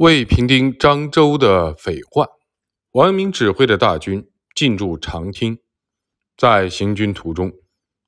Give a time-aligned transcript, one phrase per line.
[0.00, 2.26] 为平定漳州的匪患，
[2.92, 5.58] 王阳明指挥的大军进驻长汀。
[6.38, 7.52] 在行军途中，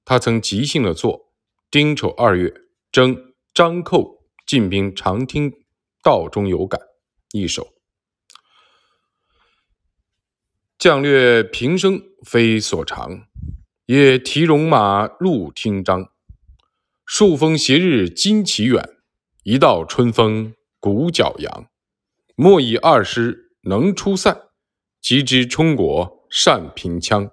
[0.02, 1.34] 他曾即兴的作
[1.70, 2.50] “丁丑二月
[2.90, 5.52] 征张寇进兵长汀，
[6.02, 6.80] 道中有感”
[7.32, 7.74] 一首。
[10.78, 13.26] 将略平生非所长，
[13.84, 16.08] 也提戎马入汀漳。
[17.04, 18.82] 数峰斜日旌旗远，
[19.42, 21.68] 一道春风鼓角扬。
[22.34, 24.50] 莫以二师能出塞，
[25.00, 27.30] 即知冲国善平羌。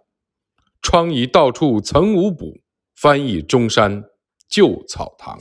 [0.81, 2.62] 疮痍到处曾无补，
[2.95, 4.05] 翻译中山
[4.48, 5.38] 旧草堂。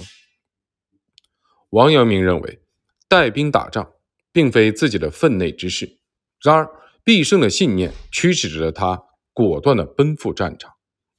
[1.71, 2.61] 王阳明认为，
[3.09, 3.93] 带兵打仗
[4.33, 5.99] 并非自己的分内之事，
[6.41, 6.69] 然而
[7.05, 10.75] 必胜的信念驱使着他果断的奔赴战场，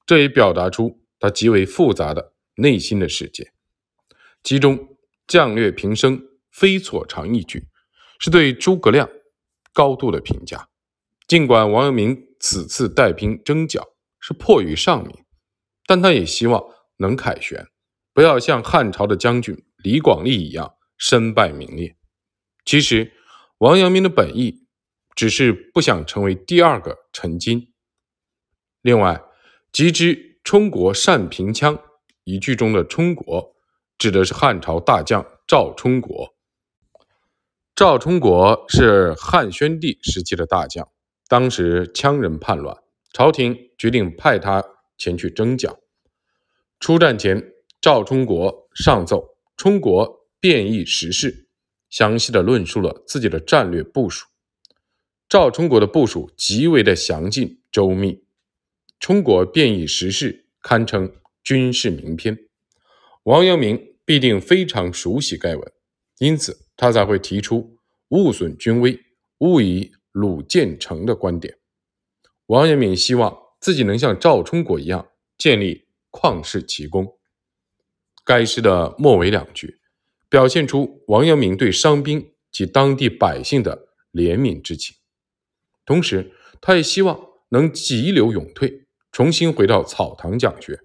[0.05, 3.53] 这也表达出他极为复杂的内心的世界。
[4.43, 7.68] 其中“将略平生非所长”一句。
[8.19, 9.09] 是对诸葛亮
[9.73, 10.70] 高度的评价。
[11.27, 13.87] 尽管王阳明此次带兵征剿
[14.20, 15.15] 是迫于上民，
[15.85, 16.63] 但他也希望
[16.98, 17.67] 能凯旋，
[18.13, 21.95] 不要像汉朝的将军李广利一样身败名裂。
[22.65, 23.13] 其实，
[23.59, 24.67] 王阳明的本意
[25.15, 27.73] 只是不想成为第二个陈金。
[28.81, 29.21] 另外，
[29.71, 31.79] 即知冲国善平羌
[32.23, 33.55] 一句中的“冲国”
[33.99, 36.35] 指的是汉朝大将赵充国。
[37.80, 40.90] 赵充国是汉宣帝时期的大将，
[41.30, 42.76] 当时羌人叛乱，
[43.13, 44.62] 朝廷决定派他
[44.98, 45.80] 前去征剿。
[46.82, 51.48] 出战前，赵充国上奏充国变异时事，
[51.90, 54.27] 详细的论述了自己的战略部署。
[55.30, 58.26] 赵充国的部署极为的详尽周密，
[59.00, 62.38] 充国变异时事堪称军事名篇。
[63.24, 65.72] 王阳明必定非常熟悉该文，
[66.18, 66.66] 因此。
[66.80, 67.78] 他才会提出
[68.08, 68.97] “勿损军威，
[69.40, 71.59] 勿以鲁建成”的观点。
[72.46, 77.19] 王阳明希望自己能像赵充国一样建立旷世奇功。
[78.23, 79.81] 该诗的末尾两句，
[80.29, 84.95] 表现出王阳明对伤兵及当地百姓的怜悯之情，
[85.85, 86.31] 同时
[86.62, 87.19] 他也希望
[87.50, 90.79] 能急流勇退，重新回到草堂讲学，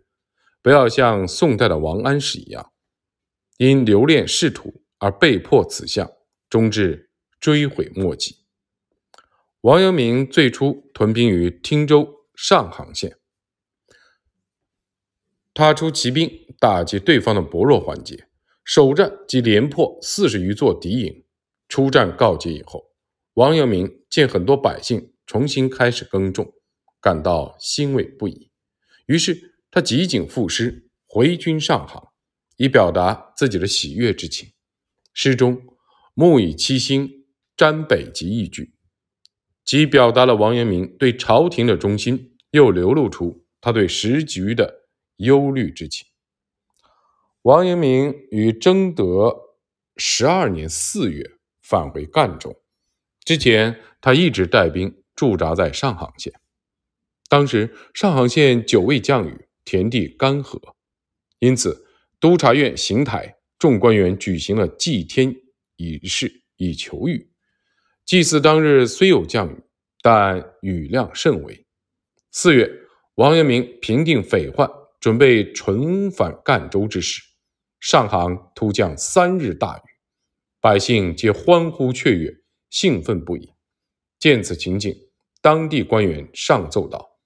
[0.60, 2.72] 不要像宋代的王安石一样，
[3.59, 4.83] 因留恋仕途。
[4.99, 6.10] 而被迫此项，
[6.49, 7.10] 终至
[7.41, 8.38] 追悔莫及。
[9.60, 13.16] 王阳明最初屯兵于汀州上杭县，
[15.53, 18.28] 他出骑兵打击对方的薄弱环节，
[18.65, 21.25] 首战即连破四十余座敌营。
[21.69, 22.93] 出战告捷以后，
[23.34, 26.53] 王阳明见很多百姓重新开始耕种，
[27.00, 28.50] 感到欣慰不已。
[29.06, 32.12] 于是他即景赋诗回军上杭，
[32.56, 34.53] 以表达自己的喜悦之情。
[35.14, 35.62] 诗中
[36.14, 37.25] “木以七星
[37.56, 38.75] 瞻北极”一句，
[39.64, 46.08] 既表达了王阳明对朝廷的忠心，又流露出他对时局的忧虑之情。
[47.42, 49.34] 王阳明于征德
[49.97, 52.62] 十二年四月返回赣州，
[53.24, 56.32] 之前他一直带兵驻扎在上杭县。
[57.28, 60.74] 当时上杭县久未降雨，田地干涸，
[61.38, 61.86] 因此
[62.19, 63.36] 督察院邢台。
[63.64, 65.34] 众官员举行了祭天
[65.76, 67.30] 仪式以求雨。
[68.04, 69.56] 祭祀当日虽有降雨，
[70.02, 71.66] 但雨量甚微。
[72.30, 72.70] 四月，
[73.14, 74.69] 王阳明平定匪患，
[75.00, 77.22] 准备重返赣州之时，
[77.80, 79.88] 上杭突降三日大雨，
[80.60, 82.30] 百姓皆欢呼雀跃，
[82.69, 83.50] 兴奋不已。
[84.19, 84.94] 见此情景，
[85.41, 87.19] 当地官员上奏道：“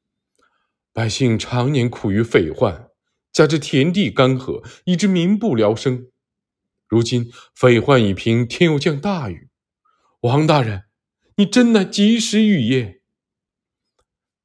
[0.94, 2.90] 百姓常年苦于匪患，
[3.32, 6.08] 加之田地干涸，以致民不聊生。”
[6.88, 9.50] 如今匪患已平，天又降大雨，
[10.22, 10.84] 王大人，
[11.36, 13.02] 你真乃及时雨也。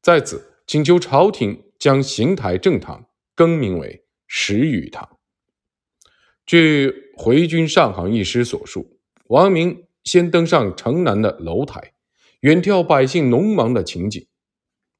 [0.01, 5.17] 在此请求朝廷将邢台正堂更名为时雨堂。
[6.45, 11.94] 据《回军上杭》一诗所述，王阳明先登上城南的楼台，
[12.41, 14.27] 远眺百姓农忙的情景，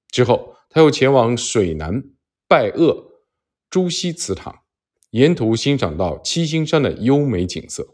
[0.08, 2.02] 之后他又前往水南
[2.48, 3.12] 拜谒
[3.70, 4.63] 朱熹祠堂。
[5.14, 7.88] 沿途欣赏到七星山的优美景色。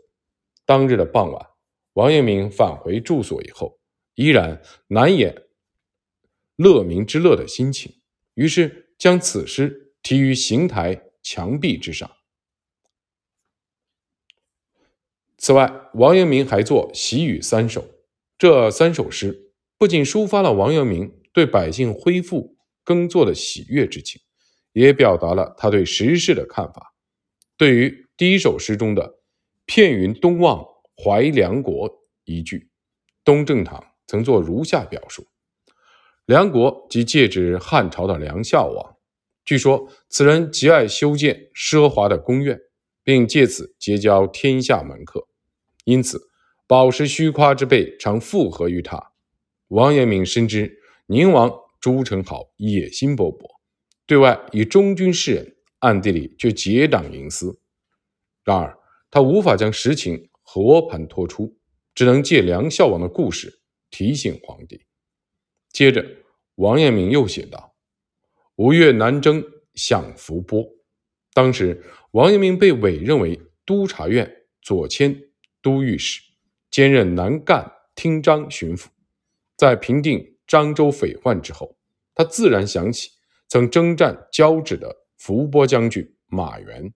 [0.66, 1.48] 当日的傍晚，
[1.92, 3.78] 王阳明返回住所以后，
[4.16, 5.36] 依然难掩
[6.56, 7.94] 乐民之乐的心情，
[8.36, 12.10] 于是将此诗题于邢台墙壁之上。
[15.38, 17.82] 此外，王阳明还作《喜雨三首》，
[18.38, 22.56] 这三首诗不仅抒发了王阳明对百姓恢复
[22.86, 24.22] 耕作的喜悦之情，
[24.72, 26.89] 也表达了他对时事的看法。
[27.60, 29.20] 对于第一首诗中的
[29.68, 30.66] “片云东望
[30.96, 32.70] 怀梁国”，一句。
[33.26, 35.28] 东正堂曾作如下表述：
[36.26, 38.96] 梁国即借指汉朝的梁孝王。
[39.44, 42.58] 据说此人极爱修建奢华的宫苑，
[43.04, 45.28] 并借此结交天下门客，
[45.84, 46.30] 因此
[46.66, 49.12] 宝石虚夸之辈常附和于他。
[49.68, 51.52] 王阳明深知宁王
[51.82, 53.46] 朱宸濠野心勃勃，
[54.06, 57.60] 对外以忠君示人，暗地里却结党营私。
[58.44, 58.78] 然而
[59.12, 61.56] 他无法将实情和盘托出。
[61.96, 63.60] 只能借梁孝王的故事
[63.90, 64.86] 提醒皇帝。
[65.70, 66.06] 接着，
[66.56, 67.76] 王阳明又写道
[68.56, 69.44] ：“吴越南征，
[69.74, 70.66] 享伏波。
[71.34, 75.14] 当时，王阳明被委任为督察院左迁
[75.62, 76.22] 都御史，
[76.72, 78.86] 兼任南赣听章巡抚。
[79.58, 81.78] 在平定漳州匪患之后，
[82.16, 83.12] 他自然想起
[83.50, 86.92] 曾征战交趾的伏波将军马援。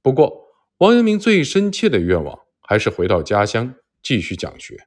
[0.00, 0.46] 不过，
[0.78, 4.86] 王阳明最深切的愿望还是回到家乡。”继续讲学，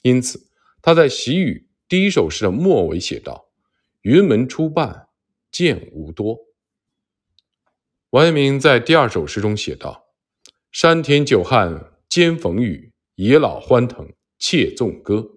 [0.00, 0.48] 因此
[0.80, 3.50] 他在《习语》第一首诗的末尾写道
[4.00, 5.08] ：“云门初半
[5.52, 6.38] 见无多。”
[8.08, 10.06] 王阳明在第二首诗中写道
[10.72, 15.32] ：“山田久旱兼逢雨，野老欢腾切纵歌。”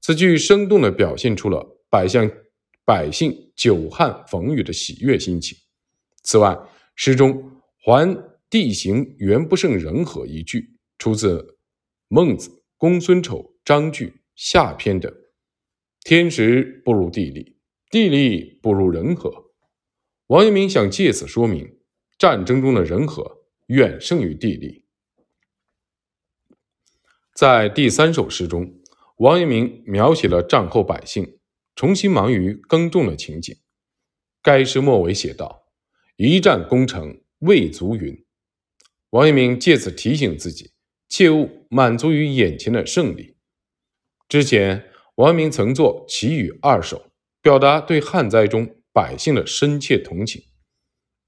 [0.00, 2.30] 此句生动地表现出了百姓
[2.84, 5.58] 百姓久旱逢雨的喜悦心情。
[6.22, 6.58] 此外，
[6.94, 11.58] 诗中“还地形原不胜人和”一句出自
[12.08, 12.58] 孟子。
[12.76, 15.14] 公孙丑、章句下篇的
[16.02, 17.58] “天时不如地利，
[17.90, 19.50] 地利不如人和”，
[20.28, 21.76] 王阳明想借此说明，
[22.16, 24.86] 战争中的人和远胜于地利。
[27.34, 28.80] 在第三首诗中，
[29.16, 31.38] 王阳明描写了战后百姓
[31.76, 33.54] 重新忙于耕种的情景。
[34.40, 35.66] 该诗末尾写道
[36.28, 38.24] ：“一战功成未足云。”
[39.10, 40.72] 王阳明借此提醒自己。
[41.12, 43.34] 切勿满足于眼前的胜利。
[44.28, 46.98] 之前，王阳明曾作《祈雨二首》，
[47.42, 50.40] 表达对旱灾中百姓的深切同情。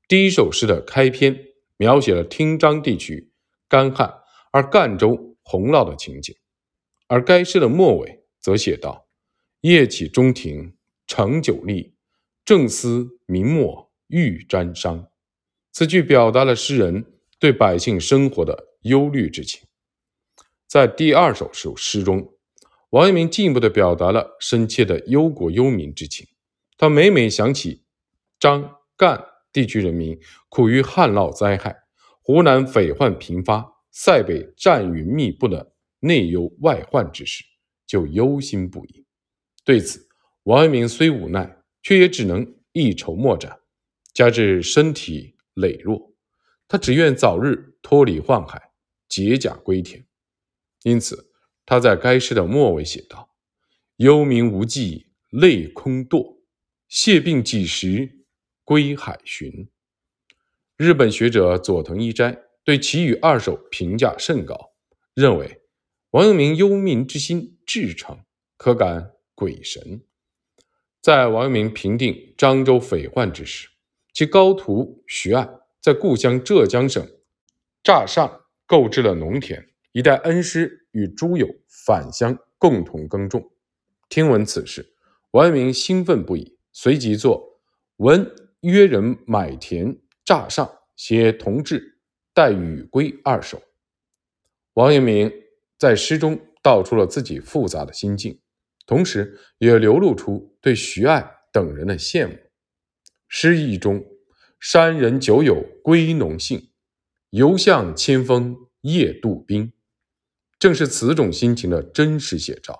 [0.07, 1.37] 第一首诗的开篇
[1.79, 3.33] 描写了听章地区
[3.69, 4.21] 干旱
[4.53, 6.37] 而赣州洪涝的情景，
[7.09, 9.09] 而该诗的末尾则写道
[9.63, 10.77] ：“夜起中庭
[11.09, 11.97] 成酒立，
[12.45, 15.09] 正思明末欲沾裳。”
[15.75, 17.05] 此句表达了诗人
[17.41, 19.63] 对百姓生活的忧虑之情。
[20.69, 22.35] 在第二首首诗中，
[22.91, 26.29] 王阳明进一步的表达了深切的忧国忧民之情。
[26.77, 27.85] 他每每想起
[28.39, 30.19] 张赣地区人民
[30.49, 31.75] 苦于旱涝灾害，
[32.21, 37.45] 湖南匪患频发，塞北战云密布的内忧外患之时，
[37.87, 39.07] 就忧心不已。
[39.65, 40.07] 对此，
[40.43, 43.59] 王阳明虽无奈，却也只能一筹莫展。
[44.13, 46.15] 加之身体羸弱，
[46.69, 48.71] 他只愿早日脱离宦海，
[49.09, 50.07] 解甲归田。
[50.83, 51.31] 因此，
[51.65, 53.31] 他在该诗的末尾写道
[53.97, 56.41] ：“忧民无计泪空堕，
[56.89, 58.25] 谢病几时
[58.65, 59.69] 归海寻。”
[60.77, 64.73] 日本学者佐藤一斋对《其余二首》评价甚高，
[65.15, 65.63] 认为
[66.11, 68.19] 王阳明忧民之心至诚，
[68.57, 70.03] 可感鬼神。
[71.01, 73.69] 在王阳明平定漳州匪患之时，
[74.13, 75.49] 其高徒徐爱
[75.81, 77.05] 在故乡浙江省
[77.83, 79.69] 乍上购置了农田。
[79.93, 83.53] 一代恩师与诸友返乡共同耕种，
[84.09, 84.95] 听闻此事，
[85.33, 87.61] 王阳明兴奋不已，随即作
[88.05, 91.99] 《闻约人买田乍上写同治
[92.33, 93.61] 待雨归》二首。
[94.75, 95.31] 王阳明
[95.79, 98.41] 在诗中道出了自己复杂的心境，
[98.87, 102.35] 同时也流露出对徐爱等人的羡慕。
[103.35, 104.05] 诗意中，
[104.61, 106.69] 山人久有归农兴，
[107.31, 109.73] 犹向千峰夜渡冰。
[110.59, 112.79] 正是此种心情的真实写照。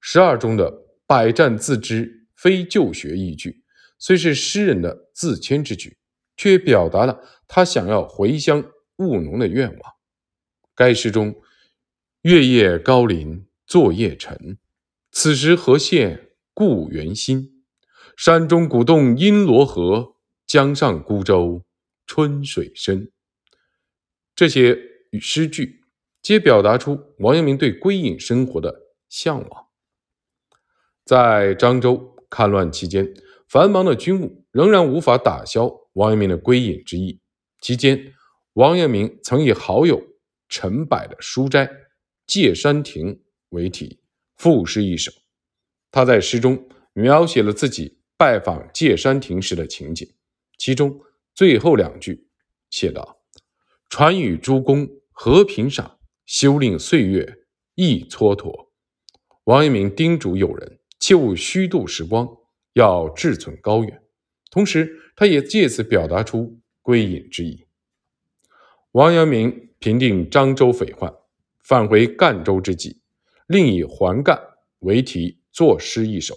[0.00, 3.62] 十二中的“百战自知非旧学”一句，
[3.96, 5.98] 虽是诗人的自谦之举，
[6.36, 8.64] 却表达了他想要回乡
[8.96, 9.92] 务农的愿望。
[10.74, 11.40] 该诗中
[12.22, 14.58] “月夜高林作业沉，
[15.12, 17.59] 此时何限故园心？
[18.16, 21.64] 山中古洞阴罗河，江上孤舟
[22.06, 23.10] 春水深。”
[24.34, 24.78] 这些
[25.20, 25.78] 诗句。
[26.22, 29.68] 皆表达出王阳明对归隐生活的向往。
[31.02, 33.14] 在漳州戡乱期间，
[33.48, 37.22] 繁忙的军务仍然无法打消王阳明的归隐之意。
[37.62, 38.12] 期间，
[38.52, 39.98] 王阳明曾以好友
[40.46, 41.66] 陈柏的书斋
[42.26, 43.14] 《借山亭》
[43.48, 44.02] 为题
[44.36, 45.10] 赋诗一首。
[45.90, 50.06] 他在诗中描写了自己拜访借山亭时的情景，
[50.58, 51.00] 其中
[51.34, 52.28] 最后两句
[52.68, 53.22] 写道
[53.88, 55.98] ：“传与诸公和平赏。”
[56.28, 57.38] 修令岁月
[57.76, 58.68] 亦蹉跎。
[59.44, 62.28] 王阳明叮嘱友人切勿虚度时光，
[62.74, 64.02] 要志存高远。
[64.50, 67.66] 同时，他也借此表达出归隐之意。
[68.92, 71.10] 王阳明平定漳州匪患，
[71.64, 73.00] 返回赣州之际，
[73.46, 74.38] 另以“还赣”
[74.80, 76.36] 为题作诗一首。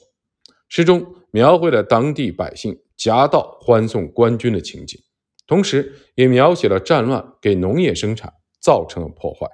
[0.76, 5.00] 诗中描绘了当地百姓夹道欢送官军的情景，
[5.46, 9.48] 同时也描写了战乱给农业生产造成的破坏。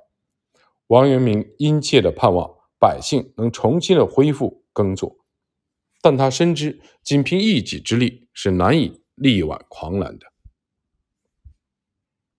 [0.88, 2.50] 王阳明殷切地盼望
[2.80, 5.18] 百姓能重新的恢复耕作，
[6.02, 10.26] 但他深知仅凭一己之力是难以力挽狂澜的。